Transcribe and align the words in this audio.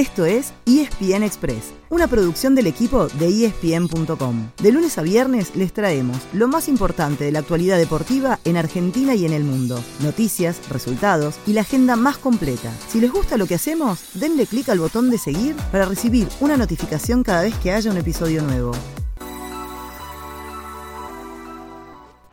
Esto 0.00 0.24
es 0.24 0.54
ESPN 0.64 1.24
Express, 1.24 1.74
una 1.90 2.06
producción 2.06 2.54
del 2.54 2.66
equipo 2.66 3.08
de 3.08 3.44
ESPN.com. 3.44 4.48
De 4.62 4.72
lunes 4.72 4.96
a 4.96 5.02
viernes 5.02 5.54
les 5.54 5.74
traemos 5.74 6.16
lo 6.32 6.48
más 6.48 6.68
importante 6.68 7.24
de 7.24 7.32
la 7.32 7.40
actualidad 7.40 7.76
deportiva 7.76 8.38
en 8.46 8.56
Argentina 8.56 9.14
y 9.14 9.26
en 9.26 9.34
el 9.34 9.44
mundo. 9.44 9.78
Noticias, 10.02 10.70
resultados 10.70 11.38
y 11.46 11.52
la 11.52 11.60
agenda 11.60 11.96
más 11.96 12.16
completa. 12.16 12.72
Si 12.88 12.98
les 12.98 13.12
gusta 13.12 13.36
lo 13.36 13.46
que 13.46 13.56
hacemos, 13.56 14.18
denle 14.18 14.46
clic 14.46 14.70
al 14.70 14.78
botón 14.78 15.10
de 15.10 15.18
seguir 15.18 15.54
para 15.70 15.84
recibir 15.84 16.28
una 16.40 16.56
notificación 16.56 17.22
cada 17.22 17.42
vez 17.42 17.54
que 17.56 17.72
haya 17.72 17.90
un 17.90 17.98
episodio 17.98 18.40
nuevo. 18.40 18.72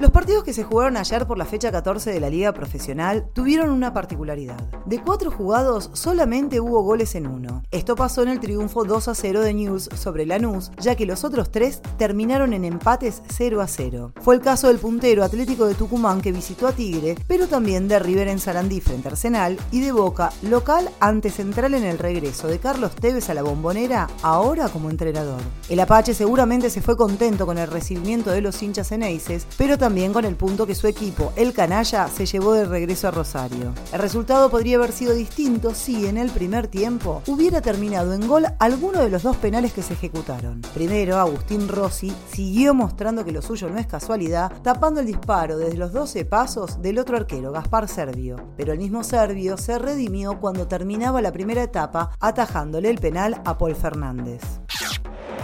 Los 0.00 0.12
partidos 0.12 0.44
que 0.44 0.54
se 0.54 0.64
jugaron 0.64 0.96
ayer 0.96 1.26
por 1.26 1.36
la 1.36 1.44
fecha 1.44 1.70
14 1.70 2.10
de 2.10 2.20
la 2.20 2.30
Liga 2.30 2.54
Profesional 2.54 3.28
tuvieron 3.34 3.68
una 3.68 3.92
particularidad. 3.92 4.56
De 4.90 5.00
cuatro 5.00 5.30
jugados, 5.30 5.88
solamente 5.92 6.58
hubo 6.58 6.82
goles 6.82 7.14
en 7.14 7.28
uno. 7.28 7.62
Esto 7.70 7.94
pasó 7.94 8.24
en 8.24 8.28
el 8.28 8.40
triunfo 8.40 8.84
2 8.84 9.06
a 9.06 9.14
0 9.14 9.40
de 9.42 9.54
News 9.54 9.88
sobre 9.94 10.26
Lanús, 10.26 10.72
ya 10.80 10.96
que 10.96 11.06
los 11.06 11.22
otros 11.22 11.52
tres 11.52 11.80
terminaron 11.96 12.52
en 12.54 12.64
empates 12.64 13.22
0 13.28 13.60
a 13.60 13.68
0. 13.68 14.12
Fue 14.20 14.34
el 14.34 14.40
caso 14.40 14.66
del 14.66 14.80
puntero 14.80 15.22
Atlético 15.22 15.66
de 15.66 15.76
Tucumán 15.76 16.20
que 16.20 16.32
visitó 16.32 16.66
a 16.66 16.72
Tigre, 16.72 17.14
pero 17.28 17.46
también 17.46 17.86
de 17.86 18.00
River 18.00 18.26
en 18.26 18.40
Sarandí 18.40 18.80
frente 18.80 19.06
a 19.06 19.12
Arsenal 19.12 19.60
y 19.70 19.78
de 19.78 19.92
Boca, 19.92 20.32
local 20.42 20.90
ante 20.98 21.30
Central 21.30 21.74
en 21.74 21.84
el 21.84 21.96
regreso 21.96 22.48
de 22.48 22.58
Carlos 22.58 22.96
Tevez 22.96 23.30
a 23.30 23.34
la 23.34 23.44
bombonera, 23.44 24.08
ahora 24.22 24.70
como 24.70 24.90
entrenador. 24.90 25.40
El 25.68 25.78
Apache 25.78 26.14
seguramente 26.14 26.68
se 26.68 26.82
fue 26.82 26.96
contento 26.96 27.46
con 27.46 27.58
el 27.58 27.70
recibimiento 27.70 28.32
de 28.32 28.40
los 28.40 28.60
hinchas 28.60 28.90
eneises, 28.90 29.46
pero 29.56 29.78
también 29.78 30.12
con 30.12 30.24
el 30.24 30.34
punto 30.34 30.66
que 30.66 30.74
su 30.74 30.88
equipo, 30.88 31.32
el 31.36 31.52
Canalla, 31.52 32.08
se 32.08 32.26
llevó 32.26 32.54
de 32.54 32.64
regreso 32.64 33.06
a 33.06 33.12
Rosario. 33.12 33.72
El 33.92 34.00
resultado 34.00 34.50
podría 34.50 34.79
haber 34.80 34.92
sido 34.92 35.14
distinto 35.14 35.74
si 35.74 36.06
en 36.06 36.16
el 36.16 36.30
primer 36.30 36.68
tiempo 36.68 37.22
hubiera 37.26 37.60
terminado 37.60 38.14
en 38.14 38.26
gol 38.26 38.46
alguno 38.58 39.00
de 39.00 39.10
los 39.10 39.22
dos 39.22 39.36
penales 39.36 39.72
que 39.72 39.82
se 39.82 39.94
ejecutaron. 39.94 40.62
Primero, 40.74 41.18
Agustín 41.18 41.68
Rossi 41.68 42.12
siguió 42.32 42.74
mostrando 42.74 43.24
que 43.24 43.32
lo 43.32 43.42
suyo 43.42 43.68
no 43.68 43.78
es 43.78 43.86
casualidad, 43.86 44.52
tapando 44.62 45.00
el 45.00 45.06
disparo 45.06 45.58
desde 45.58 45.76
los 45.76 45.92
12 45.92 46.24
pasos 46.24 46.80
del 46.80 46.98
otro 46.98 47.16
arquero, 47.16 47.52
Gaspar 47.52 47.88
Servio. 47.88 48.36
Pero 48.56 48.72
el 48.72 48.78
mismo 48.78 49.04
Servio 49.04 49.56
se 49.56 49.78
redimió 49.78 50.40
cuando 50.40 50.66
terminaba 50.66 51.20
la 51.20 51.32
primera 51.32 51.62
etapa 51.62 52.10
atajándole 52.20 52.90
el 52.90 52.98
penal 52.98 53.40
a 53.44 53.56
Paul 53.58 53.76
Fernández. 53.76 54.42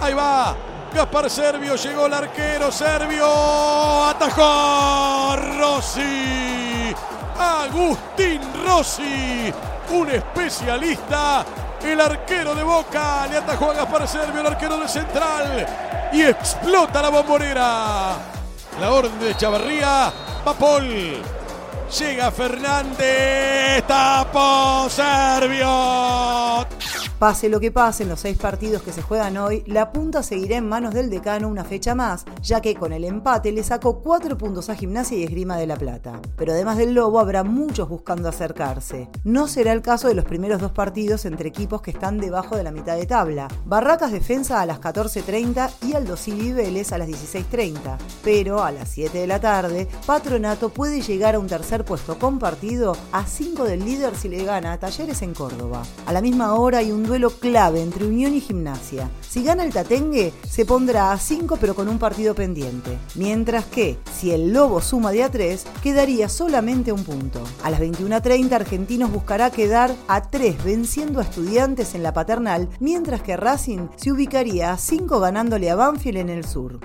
Ahí 0.00 0.14
va, 0.14 0.56
Gaspar 0.94 1.30
Servio, 1.30 1.76
llegó 1.76 2.06
el 2.06 2.14
arquero 2.14 2.70
Servio, 2.70 3.26
atajó 4.04 5.36
Rossi, 5.58 6.94
Agustín 7.38 8.40
Rossi, 8.64 9.52
un 9.90 10.10
especialista, 10.10 11.44
el 11.82 12.00
arquero 12.00 12.54
de 12.54 12.62
Boca, 12.62 13.26
le 13.28 13.36
atajó 13.36 13.70
a 13.70 13.74
Gaspar 13.74 14.08
Servio, 14.08 14.40
el 14.40 14.46
arquero 14.46 14.78
de 14.78 14.88
Central, 14.88 15.66
y 16.12 16.22
explota 16.22 17.02
la 17.02 17.10
bombonera. 17.10 18.16
La 18.80 18.90
orden 18.92 19.18
de 19.20 19.36
Chavarría, 19.36 20.12
Papol, 20.44 21.22
llega 21.98 22.30
Fernández, 22.30 23.86
tapó 23.86 24.88
Servio. 24.90 26.65
Pase 27.18 27.48
lo 27.48 27.60
que 27.60 27.72
pase 27.72 28.02
en 28.02 28.10
los 28.10 28.20
seis 28.20 28.36
partidos 28.36 28.82
que 28.82 28.92
se 28.92 29.00
juegan 29.00 29.38
hoy, 29.38 29.64
la 29.66 29.90
punta 29.90 30.22
seguirá 30.22 30.58
en 30.58 30.68
manos 30.68 30.92
del 30.92 31.08
decano 31.08 31.48
una 31.48 31.64
fecha 31.64 31.94
más, 31.94 32.26
ya 32.42 32.60
que 32.60 32.74
con 32.74 32.92
el 32.92 33.04
empate 33.04 33.52
le 33.52 33.64
sacó 33.64 34.00
cuatro 34.00 34.36
puntos 34.36 34.68
a 34.68 34.74
Gimnasia 34.74 35.16
y 35.16 35.24
Esgrima 35.24 35.56
de 35.56 35.66
la 35.66 35.76
Plata. 35.76 36.20
Pero 36.36 36.52
además 36.52 36.76
del 36.76 36.92
Lobo 36.92 37.18
habrá 37.18 37.42
muchos 37.42 37.88
buscando 37.88 38.28
acercarse. 38.28 39.08
No 39.24 39.48
será 39.48 39.72
el 39.72 39.80
caso 39.80 40.08
de 40.08 40.14
los 40.14 40.26
primeros 40.26 40.60
dos 40.60 40.72
partidos 40.72 41.24
entre 41.24 41.48
equipos 41.48 41.80
que 41.80 41.90
están 41.90 42.18
debajo 42.18 42.54
de 42.54 42.64
la 42.64 42.70
mitad 42.70 42.96
de 42.96 43.06
tabla. 43.06 43.48
Barracas 43.64 44.12
Defensa 44.12 44.60
a 44.60 44.66
las 44.66 44.78
14.30 44.78 45.70
y 45.86 45.94
Aldo 45.94 46.16
y 46.26 46.52
Vélez 46.52 46.92
a 46.92 46.98
las 46.98 47.08
16.30. 47.08 47.96
Pero 48.22 48.62
a 48.62 48.70
las 48.70 48.90
7 48.90 49.16
de 49.16 49.26
la 49.26 49.40
tarde, 49.40 49.88
Patronato 50.04 50.68
puede 50.68 51.00
llegar 51.00 51.34
a 51.34 51.38
un 51.38 51.46
tercer 51.46 51.82
puesto 51.86 52.18
compartido 52.18 52.94
a 53.12 53.24
5 53.24 53.64
del 53.64 53.86
líder 53.86 54.14
si 54.16 54.28
le 54.28 54.44
gana 54.44 54.74
a 54.74 54.78
Talleres 54.78 55.22
en 55.22 55.32
Córdoba. 55.32 55.82
A 56.04 56.12
la 56.12 56.20
misma 56.20 56.52
hora 56.56 56.78
hay 56.78 56.92
un 56.92 57.05
duelo 57.06 57.30
clave 57.30 57.80
entre 57.80 58.06
Unión 58.06 58.34
y 58.34 58.40
Gimnasia. 58.40 59.10
Si 59.20 59.42
gana 59.42 59.64
el 59.64 59.72
Tatengue, 59.72 60.32
se 60.48 60.66
pondrá 60.66 61.12
a 61.12 61.18
5 61.18 61.56
pero 61.60 61.74
con 61.74 61.88
un 61.88 61.98
partido 61.98 62.34
pendiente. 62.34 62.98
Mientras 63.14 63.64
que, 63.66 63.98
si 64.18 64.32
el 64.32 64.52
Lobo 64.52 64.80
suma 64.80 65.12
de 65.12 65.24
a 65.24 65.30
3, 65.30 65.64
quedaría 65.82 66.28
solamente 66.28 66.92
un 66.92 67.04
punto. 67.04 67.42
A 67.62 67.70
las 67.70 67.80
21.30 67.80 68.52
Argentinos 68.52 69.12
buscará 69.12 69.50
quedar 69.50 69.94
a 70.08 70.22
3 70.30 70.64
venciendo 70.64 71.20
a 71.20 71.22
Estudiantes 71.22 71.94
en 71.94 72.02
la 72.02 72.12
paternal, 72.12 72.68
mientras 72.80 73.22
que 73.22 73.36
Racing 73.36 73.88
se 73.96 74.12
ubicaría 74.12 74.72
a 74.72 74.78
5 74.78 75.20
ganándole 75.20 75.70
a 75.70 75.76
Banfield 75.76 76.18
en 76.18 76.28
el 76.28 76.44
sur. 76.44 76.80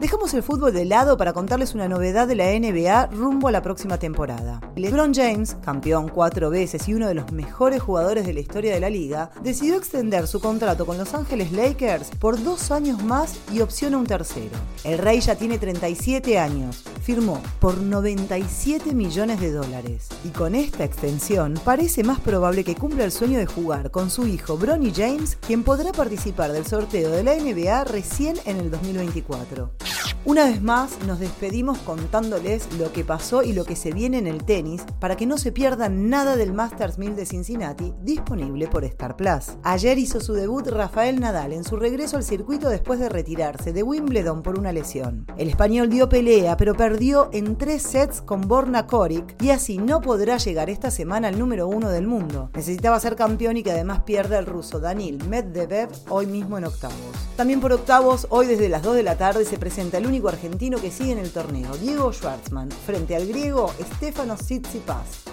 Dejamos 0.00 0.32
el 0.34 0.44
fútbol 0.44 0.72
de 0.72 0.84
lado 0.84 1.16
para 1.16 1.32
contarles 1.32 1.74
una 1.74 1.88
novedad 1.88 2.28
de 2.28 2.36
la 2.36 2.52
NBA 2.52 3.06
rumbo 3.06 3.48
a 3.48 3.50
la 3.50 3.62
próxima 3.62 3.98
temporada. 3.98 4.60
LeBron 4.76 5.12
James, 5.12 5.56
campeón 5.64 6.08
cuatro 6.08 6.50
veces 6.50 6.88
y 6.88 6.94
uno 6.94 7.08
de 7.08 7.14
los 7.14 7.32
mejores 7.32 7.82
jugadores 7.82 8.24
de 8.24 8.32
la 8.32 8.38
historia 8.38 8.72
de 8.72 8.78
la 8.78 8.90
liga, 8.90 9.32
decidió 9.42 9.74
extender 9.74 10.28
su 10.28 10.38
contrato 10.38 10.86
con 10.86 10.98
Los 10.98 11.14
Ángeles 11.14 11.50
Lakers 11.50 12.10
por 12.20 12.40
dos 12.40 12.70
años 12.70 13.02
más 13.02 13.40
y 13.52 13.60
opciona 13.60 13.98
un 13.98 14.06
tercero. 14.06 14.56
El 14.84 14.98
rey 14.98 15.18
ya 15.20 15.34
tiene 15.34 15.58
37 15.58 16.38
años, 16.38 16.84
firmó 17.02 17.42
por 17.58 17.78
97 17.78 18.94
millones 18.94 19.40
de 19.40 19.50
dólares. 19.50 20.06
Y 20.24 20.28
con 20.28 20.54
esta 20.54 20.84
extensión 20.84 21.54
parece 21.64 22.04
más 22.04 22.20
probable 22.20 22.62
que 22.62 22.76
cumpla 22.76 23.02
el 23.02 23.10
sueño 23.10 23.40
de 23.40 23.46
jugar 23.46 23.90
con 23.90 24.10
su 24.10 24.28
hijo 24.28 24.56
Bronny 24.56 24.92
James, 24.94 25.36
quien 25.44 25.64
podrá 25.64 25.90
participar 25.90 26.52
del 26.52 26.66
sorteo 26.66 27.10
de 27.10 27.24
la 27.24 27.34
NBA 27.34 27.82
recién 27.82 28.36
en 28.44 28.58
el 28.58 28.70
2024. 28.70 29.87
Una 30.24 30.44
vez 30.44 30.60
más 30.60 30.98
nos 31.06 31.20
despedimos 31.20 31.78
contándoles 31.78 32.68
lo 32.76 32.92
que 32.92 33.04
pasó 33.04 33.44
y 33.44 33.52
lo 33.52 33.64
que 33.64 33.76
se 33.76 33.92
viene 33.92 34.18
en 34.18 34.26
el 34.26 34.44
tenis 34.44 34.82
para 34.98 35.16
que 35.16 35.26
no 35.26 35.38
se 35.38 35.52
pierdan 35.52 36.10
nada 36.10 36.36
del 36.36 36.52
Masters 36.52 36.98
1000 36.98 37.14
de 37.14 37.24
Cincinnati 37.24 37.94
disponible 38.02 38.66
por 38.66 38.84
Star 38.84 39.16
Plus. 39.16 39.52
Ayer 39.62 39.96
hizo 39.96 40.20
su 40.20 40.34
debut 40.34 40.66
Rafael 40.66 41.20
Nadal 41.20 41.52
en 41.52 41.62
su 41.62 41.76
regreso 41.76 42.16
al 42.16 42.24
circuito 42.24 42.68
después 42.68 42.98
de 42.98 43.08
retirarse 43.08 43.72
de 43.72 43.84
Wimbledon 43.84 44.42
por 44.42 44.58
una 44.58 44.72
lesión. 44.72 45.24
El 45.38 45.48
español 45.48 45.88
dio 45.88 46.08
pelea 46.08 46.56
pero 46.56 46.74
perdió 46.74 47.30
en 47.32 47.56
tres 47.56 47.82
sets 47.82 48.20
con 48.20 48.42
Borna 48.42 48.86
Koric 48.86 49.40
y 49.40 49.50
así 49.50 49.78
no 49.78 50.00
podrá 50.00 50.36
llegar 50.38 50.68
esta 50.68 50.90
semana 50.90 51.28
al 51.28 51.38
número 51.38 51.68
uno 51.68 51.90
del 51.90 52.08
mundo. 52.08 52.50
Necesitaba 52.54 53.00
ser 53.00 53.14
campeón 53.14 53.56
y 53.56 53.62
que 53.62 53.70
además 53.70 54.00
pierde 54.00 54.36
el 54.36 54.46
ruso 54.46 54.80
Danil 54.80 55.24
Medvedev 55.28 55.90
hoy 56.08 56.26
mismo 56.26 56.58
en 56.58 56.64
octavos. 56.64 56.96
También 57.36 57.60
por 57.60 57.72
octavos, 57.72 58.26
hoy 58.30 58.46
desde 58.46 58.68
las 58.68 58.82
2 58.82 58.96
de 58.96 59.04
la 59.04 59.16
tarde 59.16 59.44
se 59.44 59.58
presenta 59.58 59.98
el 59.98 60.07
único 60.08 60.28
argentino 60.28 60.80
que 60.80 60.90
sigue 60.90 61.12
en 61.12 61.18
el 61.18 61.30
torneo, 61.30 61.76
Diego 61.76 62.12
Schwartzman, 62.12 62.70
frente 62.70 63.14
al 63.14 63.26
griego 63.26 63.72
Stefano 63.96 64.36
Tsitsipas. 64.36 65.24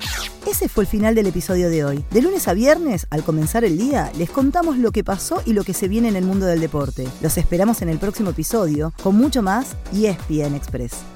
Ese 0.46 0.70
fue 0.70 0.84
el 0.84 0.88
final 0.88 1.16
del 1.16 1.28
episodio 1.28 1.70
de 1.70 1.86
hoy. 1.86 2.06
De 2.12 2.22
lunes 2.22 2.48
a 2.48 2.54
viernes, 2.54 3.08
al 3.10 3.24
comenzar 3.24 3.64
el 3.64 3.78
día, 3.78 4.12
les 4.18 4.30
contamos 4.30 4.78
lo 4.78 4.92
que 4.92 5.04
pasó 5.04 5.42
y 5.46 5.54
lo 5.54 5.64
que 5.64 5.74
se 5.74 5.88
viene 5.88 6.10
en 6.10 6.16
el 6.16 6.26
mundo 6.26 6.46
del 6.46 6.60
deporte. 6.60 7.08
Los 7.22 7.38
esperamos 7.38 7.82
en 7.82 7.90
el 7.90 7.98
próximo 7.98 8.30
episodio 8.30 8.94
con 9.02 9.16
mucho 9.16 9.42
más 9.42 9.76
y 9.92 10.06
ESPN 10.06 10.56
Express. 10.56 11.15